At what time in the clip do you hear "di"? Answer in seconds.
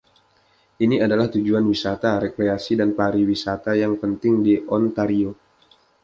4.45-4.53